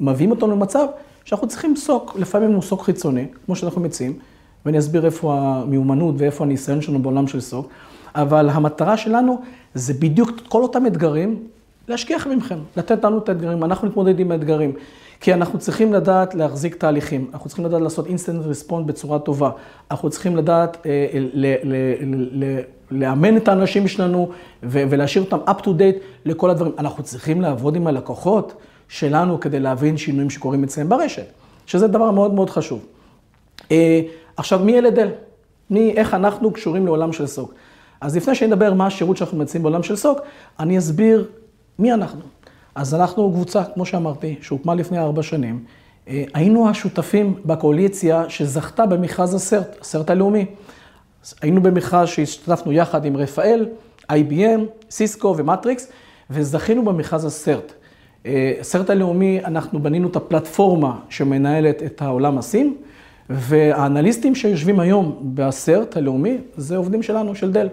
מביאים 0.00 0.30
אותנו 0.30 0.52
למצב 0.52 0.86
שאנחנו 1.24 1.48
צריכים 1.48 1.76
SOC, 1.76 2.16
לפעמים 2.18 2.52
הוא 2.52 2.62
SOC 2.62 2.82
חיצוני, 2.82 3.26
כמו 3.46 3.56
שאנחנו 3.56 3.80
מציעים, 3.80 4.12
ואני 4.66 4.78
אסביר 4.78 5.06
איפה 5.06 5.34
המיומנות 5.38 6.14
ואיפה 6.18 6.44
הניסיון 6.44 6.80
שלנו 6.80 7.02
בעולם 7.02 7.26
של 7.26 7.40
SOC, 7.40 7.68
אבל 8.14 8.50
המטרה 8.50 8.96
שלנו 8.96 9.40
זה 9.74 9.94
בדיוק 9.94 10.30
כל 10.48 10.62
אותם 10.62 10.86
אתגרים, 10.86 11.42
להשקיע 11.88 12.16
מכם, 12.36 12.58
לתת 12.76 13.04
לנו 13.04 13.18
את 13.18 13.28
האתגרים, 13.28 13.64
אנחנו 13.64 13.88
נתמודד 13.88 14.20
עם 14.20 14.32
האתגרים. 14.32 14.72
כי 15.20 15.34
אנחנו 15.34 15.58
צריכים 15.58 15.92
לדעת 15.92 16.34
להחזיק 16.34 16.74
תהליכים, 16.74 17.30
אנחנו 17.32 17.48
צריכים 17.48 17.64
לדעת 17.64 17.80
לעשות 17.80 18.06
incident 18.06 18.46
respond 18.46 18.86
בצורה 18.86 19.18
טובה, 19.18 19.50
אנחנו 19.90 20.10
צריכים 20.10 20.36
לדעת 20.36 20.86
אה, 20.86 21.06
ל, 21.14 21.46
ל, 21.46 21.74
ל, 22.02 22.44
ל, 22.44 22.60
לאמן 22.90 23.36
את 23.36 23.48
האנשים 23.48 23.88
שלנו 23.88 24.30
ולהשאיר 24.62 25.24
אותם 25.24 25.38
up 25.46 25.62
to 25.62 25.66
date 25.66 26.00
לכל 26.24 26.50
הדברים. 26.50 26.72
אנחנו 26.78 27.02
צריכים 27.02 27.40
לעבוד 27.40 27.76
עם 27.76 27.86
הלקוחות. 27.86 28.54
שלנו 28.90 29.40
כדי 29.40 29.60
להבין 29.60 29.96
שינויים 29.96 30.30
שקורים 30.30 30.64
אצלם 30.64 30.88
ברשת, 30.88 31.26
שזה 31.66 31.86
דבר 31.86 32.10
מאוד 32.10 32.34
מאוד 32.34 32.50
חשוב. 32.50 32.86
אה, 33.70 34.00
עכשיו, 34.36 34.58
מי 34.58 34.72
ילד 34.72 34.98
אל? 34.98 35.08
מי, 35.70 35.92
איך 35.96 36.14
אנחנו 36.14 36.50
קשורים 36.50 36.86
לעולם 36.86 37.12
של 37.12 37.26
סוק? 37.26 37.54
אז 38.00 38.16
לפני 38.16 38.34
שאני 38.34 38.52
אדבר 38.52 38.74
מה 38.74 38.86
השירות 38.86 39.16
שאנחנו 39.16 39.38
מציעים 39.38 39.62
בעולם 39.62 39.82
של 39.82 39.96
סוק, 39.96 40.20
אני 40.60 40.78
אסביר 40.78 41.28
מי 41.80 41.92
אנחנו. 41.92 42.20
אז 42.74 42.94
אנחנו 42.94 43.32
קבוצה, 43.32 43.64
כמו 43.64 43.86
שאמרתי, 43.86 44.34
שהוקמה 44.40 44.74
לפני 44.74 44.98
ארבע 44.98 45.22
שנים. 45.22 45.64
אה, 46.08 46.24
היינו 46.34 46.68
השותפים 46.68 47.34
בקואליציה 47.44 48.24
שזכתה 48.28 48.86
במכרז 48.86 49.34
הסרט, 49.34 49.76
הסרט 49.80 50.10
הלאומי. 50.10 50.46
היינו 51.42 51.62
במכרז 51.62 52.08
שהשתתפנו 52.08 52.72
יחד 52.72 53.04
עם 53.04 53.16
רפאל, 53.16 53.68
IBM, 54.12 54.60
סיסקו 54.90 55.34
ומטריקס, 55.36 55.88
וזכינו 56.30 56.84
במכרז 56.84 57.24
הסרט. 57.24 57.72
הסרט 58.60 58.90
הלאומי, 58.90 59.40
אנחנו 59.44 59.82
בנינו 59.82 60.08
את 60.08 60.16
הפלטפורמה 60.16 60.98
שמנהלת 61.08 61.82
את 61.82 62.02
העולם 62.02 62.38
הסים, 62.38 62.76
והאנליסטים 63.30 64.34
שיושבים 64.34 64.80
היום 64.80 65.32
בסרט 65.34 65.96
הלאומי, 65.96 66.38
זה 66.56 66.76
עובדים 66.76 67.02
שלנו, 67.02 67.34
של 67.34 67.52
דל. 67.52 67.68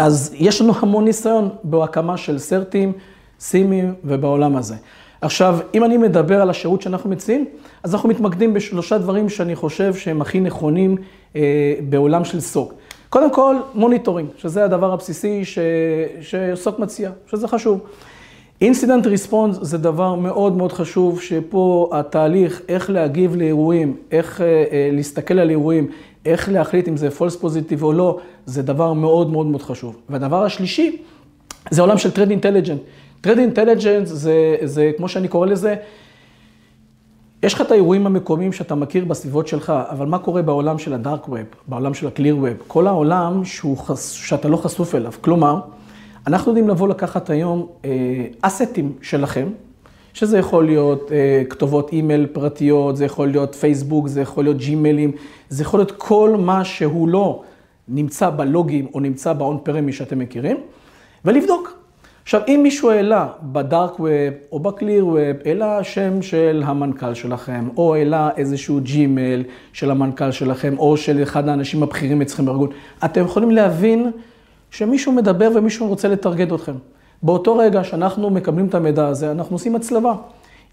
אז 0.00 0.34
יש 0.34 0.60
לנו 0.60 0.72
המון 0.80 1.04
ניסיון 1.04 1.48
בהקמה 1.64 2.16
של 2.16 2.38
סרטים, 2.38 2.92
SIEMים 3.40 3.94
ובעולם 4.04 4.56
הזה. 4.56 4.74
עכשיו, 5.20 5.58
אם 5.74 5.84
אני 5.84 5.96
מדבר 5.96 6.42
על 6.42 6.50
השירות 6.50 6.82
שאנחנו 6.82 7.10
מציעים, 7.10 7.44
אז 7.82 7.94
אנחנו 7.94 8.08
מתמקדים 8.08 8.54
בשלושה 8.54 8.98
דברים 8.98 9.28
שאני 9.28 9.56
חושב 9.56 9.94
שהם 9.94 10.20
הכי 10.20 10.40
נכונים 10.40 10.96
אה, 11.36 11.74
בעולם 11.88 12.24
של 12.24 12.40
SOC. 12.40 12.74
קודם 13.08 13.34
כל, 13.34 13.56
monitoring, 13.74 14.28
שזה 14.36 14.64
הדבר 14.64 14.92
הבסיסי 14.92 15.44
ש... 15.44 15.58
ש-SOC 16.20 16.78
מציע, 16.78 17.10
שזה 17.26 17.48
חשוב. 17.48 17.80
incident 18.60 19.06
response 19.06 19.58
זה 19.60 19.78
דבר 19.78 20.14
מאוד 20.14 20.56
מאוד 20.56 20.72
חשוב, 20.72 21.20
שפה 21.20 21.90
התהליך, 21.92 22.62
איך 22.68 22.90
להגיב 22.90 23.36
לאירועים, 23.36 23.96
איך 24.10 24.40
אה, 24.40 24.46
אה, 24.46 24.90
להסתכל 24.92 25.38
על 25.38 25.50
אירועים, 25.50 25.90
איך 26.26 26.48
להחליט 26.48 26.88
אם 26.88 26.96
זה 26.96 27.10
false 27.10 27.36
positive 27.36 27.82
או 27.82 27.92
לא, 27.92 28.18
זה 28.46 28.62
דבר 28.62 28.92
מאוד 28.92 29.30
מאוד 29.30 29.46
מאוד 29.46 29.62
חשוב. 29.62 29.96
והדבר 30.08 30.42
השלישי, 30.42 31.02
זה 31.70 31.82
עולם 31.82 31.98
של 31.98 32.10
threat 32.10 32.30
intelligence. 32.30 32.80
threat 33.20 33.38
intelligence 33.38 34.06
זה, 34.06 34.56
זה, 34.62 34.90
כמו 34.96 35.08
שאני 35.08 35.28
קורא 35.28 35.46
לזה, 35.46 35.74
יש 37.42 37.54
לך 37.54 37.60
את 37.60 37.70
האירועים 37.70 38.06
המקומיים 38.06 38.52
שאתה 38.52 38.74
מכיר 38.74 39.04
בסביבות 39.04 39.48
שלך, 39.48 39.72
אבל 39.90 40.06
מה 40.06 40.18
קורה 40.18 40.42
בעולם 40.42 40.78
של 40.78 40.92
ה-dark 40.92 41.28
web, 41.28 41.40
בעולם 41.68 41.94
של 41.94 42.06
ה-clear 42.06 42.36
web? 42.36 42.54
כל 42.66 42.86
העולם 42.86 43.44
שהוא 43.44 43.78
חס, 43.78 44.10
שאתה 44.10 44.48
לא 44.48 44.56
חשוף 44.56 44.94
אליו. 44.94 45.12
כלומר, 45.20 45.60
אנחנו 46.26 46.50
יודעים 46.50 46.68
לבוא 46.68 46.88
לקחת 46.88 47.30
היום 47.30 47.66
assetים 48.40 48.86
אה, 48.86 49.04
שלכם, 49.04 49.48
שזה 50.14 50.38
יכול 50.38 50.64
להיות 50.64 51.12
אה, 51.12 51.42
כתובות 51.48 51.92
אימייל 51.92 52.26
פרטיות, 52.26 52.96
זה 52.96 53.04
יכול 53.04 53.28
להיות 53.28 53.54
פייסבוק, 53.54 54.08
זה 54.08 54.20
יכול 54.20 54.44
להיות 54.44 54.56
ג'ימיילים, 54.56 55.12
זה 55.48 55.62
יכול 55.62 55.80
להיות 55.80 55.92
כל 55.92 56.36
מה 56.38 56.64
שהוא 56.64 57.08
לא 57.08 57.42
נמצא 57.88 58.30
בלוגים 58.30 58.86
או 58.94 59.00
נמצא 59.00 59.32
ב-on 59.32 59.58
premise 59.62 59.92
שאתם 59.92 60.18
מכירים, 60.18 60.56
ולבדוק. 61.24 61.80
עכשיו, 62.22 62.40
אם 62.48 62.60
מישהו 62.62 62.90
העלה 62.90 63.28
ב-dark 63.42 64.00
web 64.00 64.10
או 64.52 64.60
ב-clear 64.60 65.06
web, 65.06 65.36
העלה 65.44 65.84
שם 65.84 66.22
של 66.22 66.62
המנכ"ל 66.66 67.14
שלכם, 67.14 67.68
או 67.76 67.94
העלה 67.94 68.30
איזשהו 68.36 68.80
ג'ימייל 68.82 69.44
של 69.72 69.90
המנכ"ל 69.90 70.30
שלכם, 70.30 70.74
או 70.78 70.96
של 70.96 71.22
אחד 71.22 71.48
האנשים 71.48 71.82
הבכירים 71.82 72.22
אצלכם 72.22 72.44
בארגון, 72.44 72.68
אתם 73.04 73.24
יכולים 73.24 73.50
להבין 73.50 74.10
שמישהו 74.70 75.12
מדבר 75.12 75.50
ומישהו 75.54 75.88
רוצה 75.88 76.08
לטרגט 76.08 76.52
אתכם. 76.52 76.74
באותו 77.22 77.56
רגע 77.56 77.84
שאנחנו 77.84 78.30
מקבלים 78.30 78.66
את 78.66 78.74
המידע 78.74 79.06
הזה, 79.06 79.30
אנחנו 79.30 79.54
עושים 79.54 79.76
הצלבה. 79.76 80.14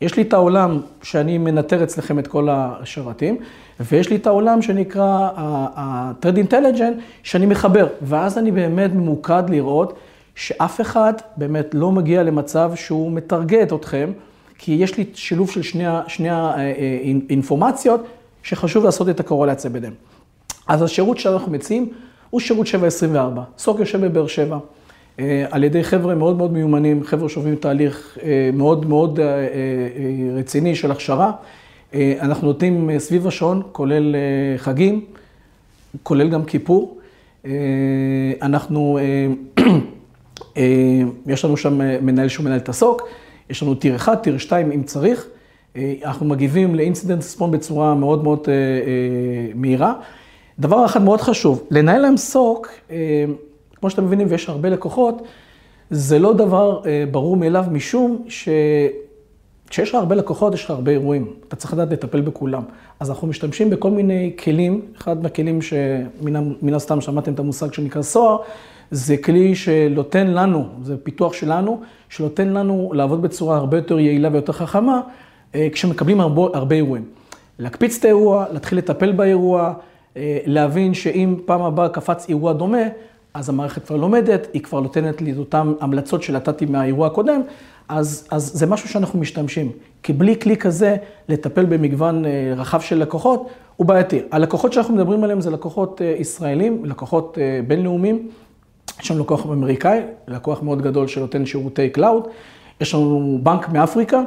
יש 0.01 0.17
לי 0.17 0.21
את 0.21 0.33
העולם 0.33 0.79
שאני 1.01 1.37
מנטר 1.37 1.83
אצלכם 1.83 2.19
את 2.19 2.27
כל 2.27 2.47
השרתים, 2.51 3.37
ויש 3.79 4.09
לי 4.09 4.15
את 4.15 4.27
העולם 4.27 4.61
שנקרא 4.61 5.29
ה-Trade 5.35 6.49
Intelligent, 6.49 7.01
שאני 7.23 7.45
מחבר, 7.45 7.87
ואז 8.01 8.37
אני 8.37 8.51
באמת 8.51 8.91
ממוקד 8.93 9.43
לראות 9.49 9.93
שאף 10.35 10.81
אחד 10.81 11.13
באמת 11.37 11.65
לא 11.73 11.91
מגיע 11.91 12.23
למצב 12.23 12.71
שהוא 12.75 13.11
מטרגט 13.11 13.73
אתכם, 13.73 14.11
כי 14.57 14.71
יש 14.71 14.97
לי 14.97 15.05
שילוב 15.13 15.51
של 15.51 15.61
שני, 15.61 15.83
שני 16.07 16.29
האינפורמציות 16.29 18.03
שחשוב 18.43 18.83
לעשות 18.83 19.09
את 19.09 19.19
הקורלציה 19.19 19.69
ביניהם. 19.69 19.93
אז 20.67 20.81
השירות 20.81 21.17
שאנחנו 21.17 21.51
מציעים 21.51 21.89
הוא 22.29 22.39
שירות 22.39 22.67
724. 22.67 23.43
סוק 23.57 23.79
יושב 23.79 24.05
בבאר 24.05 24.27
שבע. 24.27 24.57
אה, 25.19 25.45
על 25.51 25.63
ידי 25.63 25.83
חבר'ה 25.83 26.15
מאוד 26.15 26.37
מאוד 26.37 26.53
מיומנים, 26.53 27.03
חבר'ה 27.03 27.29
שעוברים 27.29 27.55
תהליך 27.55 28.17
אה, 28.23 28.49
מאוד 28.53 28.85
מאוד 28.85 29.19
אה, 29.19 29.25
רציני 30.35 30.75
של 30.75 30.91
הכשרה. 30.91 31.31
אנחנו 32.19 32.47
נותנים 32.47 32.99
סביב 32.99 33.27
השעון, 33.27 33.61
כולל 33.71 34.15
חגים, 34.57 35.05
כולל 36.03 36.29
גם 36.29 36.45
כיפור. 36.45 36.97
אנחנו, 38.41 38.99
יש 41.27 41.45
לנו 41.45 41.57
שם 41.57 42.05
מנהל 42.05 42.27
שהוא 42.27 42.45
מנהל 42.45 42.59
את 42.59 42.69
יש 43.49 43.63
לנו 43.63 43.75
טיר 43.75 43.95
1, 43.95 44.23
טיר 44.23 44.37
2 44.37 44.71
אם 44.71 44.83
צריך. 44.83 45.27
אנחנו 46.05 46.25
מגיבים 46.25 46.75
לאינסידנט 46.75 47.21
ספון 47.21 47.51
בצורה 47.51 47.95
מאוד 47.95 48.23
מאוד 48.23 48.47
מהירה. 49.55 49.93
דבר 50.59 50.85
אחד 50.85 51.01
מאוד 51.01 51.21
חשוב, 51.21 51.63
לנהל 51.71 52.01
להם 52.01 52.17
סוק, 52.17 52.69
כמו 53.79 53.89
שאתם 53.89 54.05
מבינים, 54.05 54.27
ויש 54.29 54.49
הרבה 54.49 54.69
לקוחות, 54.69 55.21
זה 55.89 56.19
לא 56.19 56.33
דבר 56.33 56.81
אה, 56.85 57.03
ברור 57.11 57.37
מאליו, 57.37 57.65
משום 57.71 58.25
שכשיש 58.27 59.89
לך 59.89 59.95
הרבה 59.95 60.15
לקוחות, 60.15 60.53
יש 60.53 60.63
לך 60.65 60.69
הרבה 60.69 60.91
אירועים. 60.91 61.33
אתה 61.47 61.55
צריך 61.55 61.73
לדעת 61.73 61.91
לטפל 61.91 62.21
בכולם. 62.21 62.63
אז 62.99 63.09
אנחנו 63.09 63.27
משתמשים 63.27 63.69
בכל 63.69 63.91
מיני 63.91 64.33
כלים, 64.43 64.81
אחד 64.97 65.23
מהכלים 65.23 65.61
שמן 65.61 66.73
הסתם 66.73 67.01
שמעתם 67.01 67.33
את 67.33 67.39
המושג 67.39 67.73
שנקרא 67.73 68.01
סוהר, 68.01 68.37
זה 68.91 69.17
כלי 69.17 69.55
שנותן 69.55 70.27
לנו, 70.27 70.65
זה 70.83 70.97
פיתוח 70.97 71.33
שלנו, 71.33 71.81
שנותן 72.09 72.47
לנו 72.47 72.91
לעבוד 72.93 73.21
בצורה 73.21 73.57
הרבה 73.57 73.77
יותר 73.77 73.99
יעילה 73.99 74.29
ויותר 74.31 74.53
חכמה, 74.53 75.01
אה, 75.55 75.67
כשמקבלים 75.71 76.21
הרבה, 76.21 76.41
הרבה 76.53 76.75
אירועים. 76.75 77.05
להקפיץ 77.59 77.97
את 77.97 78.05
האירוע, 78.05 78.45
להתחיל 78.51 78.77
לטפל 78.77 79.11
באירוע, 79.11 79.73
אה, 80.17 80.39
להבין 80.45 80.93
שאם 80.93 81.35
פעם 81.45 81.61
הבאה 81.61 81.89
קפץ 81.89 82.29
אירוע 82.29 82.53
דומה, 82.53 82.83
אז 83.33 83.49
המערכת 83.49 83.85
כבר 83.85 83.95
לומדת, 83.95 84.47
היא 84.53 84.61
כבר 84.61 84.79
נותנת 84.79 85.21
לי 85.21 85.31
את 85.31 85.37
אותן 85.37 85.73
המלצות 85.79 86.23
שנתתי 86.23 86.65
מהאירוע 86.65 87.07
הקודם, 87.07 87.41
אז, 87.89 88.27
אז 88.31 88.51
זה 88.53 88.65
משהו 88.65 88.89
שאנחנו 88.89 89.19
משתמשים. 89.19 89.71
כי 90.03 90.13
בלי 90.13 90.39
כלי 90.39 90.57
כזה, 90.57 90.97
לטפל 91.29 91.65
במגוון 91.65 92.25
אה, 92.25 92.53
רחב 92.55 92.81
של 92.81 92.97
לקוחות, 92.97 93.49
הוא 93.75 93.87
בעייתי. 93.87 94.21
הלקוחות 94.31 94.73
שאנחנו 94.73 94.95
מדברים 94.95 95.23
עליהם 95.23 95.41
זה 95.41 95.49
לקוחות 95.49 96.01
אה, 96.01 96.15
ישראלים, 96.19 96.85
לקוחות 96.85 97.37
אה, 97.41 97.59
בינלאומיים. 97.67 98.29
יש 99.01 99.11
לנו 99.11 99.23
לקוח 99.23 99.45
אמריקאי, 99.45 99.99
לקוח 100.27 100.61
מאוד 100.61 100.81
גדול 100.81 101.07
שנותן 101.07 101.45
שירותי 101.45 101.89
cloud. 101.89 102.27
יש 102.81 102.93
לנו 102.93 103.39
בנק 103.43 103.69
מאפריקה. 103.69 104.21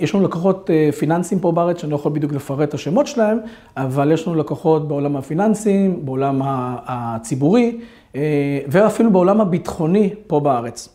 יש 0.00 0.14
לנו 0.14 0.24
לקוחות 0.24 0.70
פיננסיים 0.98 1.40
פה 1.40 1.52
בארץ, 1.52 1.80
שאני 1.80 1.90
לא 1.90 1.96
יכול 1.96 2.12
בדיוק 2.12 2.32
לפרט 2.32 2.68
את 2.68 2.74
השמות 2.74 3.06
שלהם, 3.06 3.38
אבל 3.76 4.12
יש 4.12 4.26
לנו 4.26 4.36
לקוחות 4.36 4.88
בעולם 4.88 5.16
הפיננסיים, 5.16 6.06
בעולם 6.06 6.40
הציבורי, 6.86 7.78
אה, 8.16 8.60
ואפילו 8.68 9.10
בעולם 9.12 9.40
הביטחוני 9.40 10.10
פה 10.26 10.40
בארץ. 10.40 10.88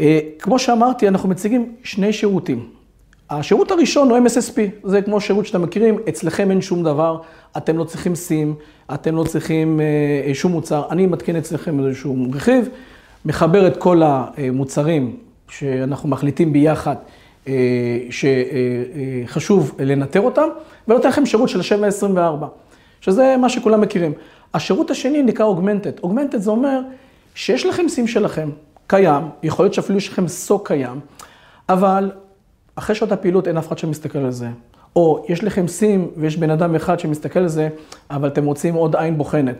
אה, 0.00 0.18
כמו 0.38 0.58
שאמרתי, 0.58 1.08
אנחנו 1.08 1.28
מציגים 1.28 1.72
שני 1.82 2.12
שירותים. 2.12 2.68
השירות 3.30 3.70
הראשון 3.70 4.10
הוא 4.10 4.18
MSSP, 4.18 4.58
זה 4.84 5.02
כמו 5.02 5.20
שירות 5.20 5.46
שאתם 5.46 5.62
מכירים, 5.62 5.98
אצלכם 6.08 6.50
אין 6.50 6.60
שום 6.60 6.82
דבר, 6.82 7.18
אתם 7.56 7.78
לא 7.78 7.84
צריכים 7.84 8.14
סים, 8.14 8.54
אתם 8.94 9.16
לא 9.16 9.24
צריכים 9.24 9.80
אה, 9.80 10.34
שום 10.34 10.52
מוצר, 10.52 10.82
אני 10.90 11.06
מתקין 11.06 11.36
אצלכם 11.36 11.86
איזשהו 11.86 12.26
רכיב, 12.32 12.68
מחבר 13.24 13.66
את 13.66 13.76
כל 13.76 14.02
המוצרים 14.04 15.16
שאנחנו 15.48 16.08
מחליטים 16.08 16.52
ביחד 16.52 16.96
שחשוב 18.10 19.74
לנטר 19.78 20.20
אותם, 20.20 20.48
ונותן 20.88 21.08
לכם 21.08 21.26
שירות 21.26 21.48
של 21.48 21.62
724, 21.62 22.46
שזה 23.00 23.36
מה 23.40 23.48
שכולם 23.48 23.80
מכירים. 23.80 24.12
השירות 24.54 24.90
השני 24.90 25.22
נקרא 25.22 25.46
אוגמנטד. 25.46 25.92
אוגמנטד 26.02 26.38
זה 26.38 26.50
אומר 26.50 26.80
שיש 27.34 27.66
לכם 27.66 27.88
סים 27.88 28.06
שלכם, 28.06 28.50
קיים, 28.86 29.22
יכול 29.42 29.64
להיות 29.64 29.74
שאפילו 29.74 29.98
יש 29.98 30.08
לכם 30.08 30.28
סוק 30.28 30.68
קיים, 30.68 31.00
אבל 31.68 32.10
אחרי 32.76 32.96
שעות 32.96 33.12
הפעילות 33.12 33.48
אין 33.48 33.56
אף 33.56 33.68
אחד 33.68 33.78
שמסתכל 33.78 34.18
על 34.18 34.30
זה. 34.30 34.48
או 34.96 35.26
יש 35.28 35.44
לכם 35.44 35.68
סים 35.68 36.08
ויש 36.16 36.36
בן 36.36 36.50
אדם 36.50 36.74
אחד 36.74 37.00
שמסתכל 37.00 37.38
על 37.38 37.48
זה, 37.48 37.68
אבל 38.10 38.28
אתם 38.28 38.44
רוצים 38.44 38.74
עוד 38.74 38.96
עין 38.96 39.18
בוחנת. 39.18 39.56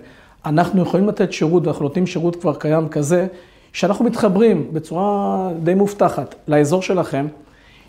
אנחנו 0.47 0.83
יכולים 0.83 1.09
לתת 1.09 1.33
שירות, 1.33 1.67
ואנחנו 1.67 1.83
נותנים 1.83 2.07
שירות 2.07 2.37
כבר 2.37 2.55
קיים 2.55 2.89
כזה, 2.89 3.27
שאנחנו 3.73 4.05
מתחברים 4.05 4.69
בצורה 4.73 5.51
די 5.63 5.75
מובטחת 5.75 6.35
לאזור 6.49 6.83
שלכם, 6.83 7.27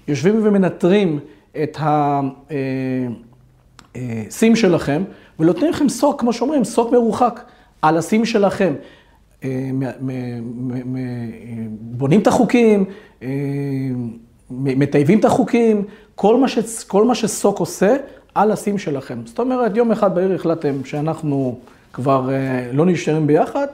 יושבים 0.08 0.42
ומנטרים 0.44 1.20
את 1.64 1.78
הסים 3.96 4.52
אה, 4.52 4.58
שלכם, 4.58 5.04
ונותנים 5.40 5.72
לכם 5.72 5.90
סוק, 5.90 6.20
כמו 6.20 6.34
שאומרים, 6.34 6.64
סוק 6.64 6.92
מרוחק 6.92 7.42
על 7.82 7.98
הסים 7.98 8.26
שלכם. 8.26 8.74
אה, 9.44 9.50
בונים 11.80 12.20
את 12.20 12.28
החוקים, 12.28 12.86
אה, 13.24 13.28
מטייבים 14.52 15.20
את 15.20 15.26
החוקים, 15.26 15.84
כל 16.16 16.38
מה, 16.38 16.48
ש, 16.48 16.84
כל 16.88 17.06
מה 17.06 17.16
שסוק 17.16 17.60
עושה 17.60 17.96
על 18.36 18.52
הסים 18.52 18.78
שלכם. 18.78 19.20
זאת 19.26 19.40
אומרת, 19.40 19.78
יום 19.78 19.92
אחד 19.92 20.16
בעיר 20.16 20.34
החלטתם 20.34 20.86
שאנחנו 20.86 21.60
כבר 21.94 22.30
אה, 22.30 22.70
לא 22.74 22.86
נשארים 22.86 23.28
ביחד, 23.28 23.68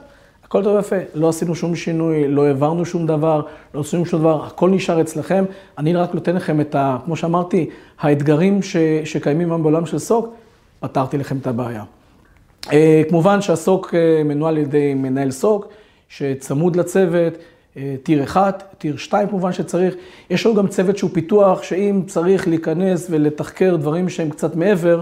הכל 0.44 0.64
טוב 0.64 0.76
ויפה, 0.76 0.96
לא 1.14 1.28
עשינו 1.28 1.54
שום 1.54 1.76
שינוי, 1.76 2.28
לא 2.28 2.46
העברנו 2.46 2.86
שום 2.86 3.06
דבר, 3.06 3.42
לא 3.74 3.80
עשינו 3.80 4.06
שום 4.06 4.20
דבר, 4.20 4.44
הכל 4.44 4.70
נשאר 4.70 5.00
אצלכם. 5.00 5.44
אני 5.78 5.92
רק 5.92 6.14
נותן 6.14 6.36
לכם 6.36 6.60
את 6.60 6.74
ה... 6.74 6.98
כמו 7.04 7.16
שאמרתי, 7.16 7.70
האתגרים 8.00 8.62
ש, 8.62 8.76
שקיימים 9.04 9.50
היום 9.50 9.62
בעולם 9.62 9.86
של 9.86 9.98
סוק, 9.98 10.34
פתרתי 10.80 11.18
לכם 11.18 11.36
את 11.38 11.46
הבעיה. 11.46 11.84
אה, 12.72 13.02
כמובן 13.08 13.40
שהסוק 13.40 13.94
אה, 13.94 14.24
מנוהל 14.24 14.54
על 14.54 14.62
ידי 14.62 14.94
מנהל 14.94 15.30
סוק, 15.30 15.68
שצמוד 16.08 16.76
לצוות, 16.76 17.32
אה, 17.76 17.94
טיר 18.02 18.24
1, 18.24 18.62
טיר 18.78 18.96
2 18.96 19.28
כמובן 19.28 19.52
שצריך. 19.52 19.94
יש 20.30 20.46
לנו 20.46 20.54
גם 20.54 20.68
צוות 20.68 20.98
שהוא 20.98 21.10
פיתוח, 21.12 21.62
שאם 21.62 22.02
צריך 22.06 22.48
להיכנס 22.48 23.06
ולתחקר 23.10 23.76
דברים 23.76 24.08
שהם 24.08 24.30
קצת 24.30 24.56
מעבר, 24.56 25.00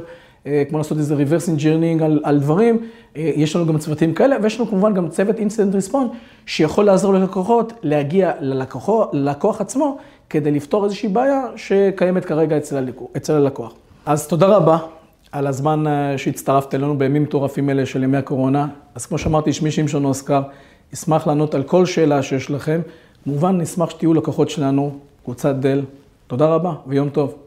כמו 0.68 0.78
לעשות 0.78 0.98
איזה 0.98 1.16
reverse 1.16 1.48
engineering 1.58 2.04
על, 2.04 2.20
על 2.24 2.40
דברים, 2.40 2.78
יש 3.16 3.56
לנו 3.56 3.66
גם 3.66 3.78
צוותים 3.78 4.14
כאלה, 4.14 4.36
ויש 4.42 4.60
לנו 4.60 4.70
כמובן 4.70 4.94
גם 4.94 5.08
צוות 5.08 5.36
incident 5.36 5.90
response, 5.90 6.14
שיכול 6.46 6.84
לעזור 6.84 7.14
ללקוחות 7.14 7.72
להגיע 7.82 8.32
ללקוח, 8.40 9.08
ללקוח 9.12 9.60
עצמו, 9.60 9.98
כדי 10.30 10.50
לפתור 10.50 10.84
איזושהי 10.84 11.08
בעיה 11.08 11.42
שקיימת 11.56 12.24
כרגע 12.24 12.56
אצל 12.56 12.76
הלקוח. 12.76 13.08
אצל 13.16 13.32
הלקוח. 13.32 13.72
אז 14.06 14.26
תודה 14.26 14.46
רבה. 14.46 14.78
על 15.32 15.46
הזמן 15.46 15.86
אה, 15.86 16.18
שהצטרפת 16.18 16.74
אלינו 16.74 16.98
בימים 16.98 17.22
מטורפים 17.22 17.70
אלה 17.70 17.86
של 17.86 18.02
ימי 18.04 18.16
הקורונה. 18.16 18.66
אז 18.94 19.06
כמו 19.06 19.18
שאמרתי, 19.18 19.52
שמי 19.52 19.70
שמשון 19.70 20.04
אוסקר, 20.04 20.42
אשמח 20.94 21.26
לענות 21.26 21.54
על 21.54 21.62
כל 21.62 21.86
שאלה 21.86 22.22
שיש 22.22 22.50
לכם. 22.50 22.80
כמובן, 23.24 23.60
נשמח 23.60 23.90
שתהיו 23.90 24.14
לקוחות 24.14 24.50
שלנו, 24.50 24.98
קבוצת 25.24 25.54
דל. 25.54 25.82
תודה 26.26 26.46
רבה 26.46 26.72
ויום 26.86 27.08
טוב. 27.08 27.41